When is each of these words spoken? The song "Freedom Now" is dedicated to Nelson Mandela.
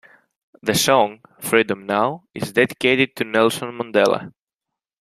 The 0.63 0.73
song 0.73 1.19
"Freedom 1.39 1.85
Now" 1.85 2.23
is 2.33 2.51
dedicated 2.53 3.15
to 3.17 3.23
Nelson 3.23 3.67
Mandela. 3.77 4.33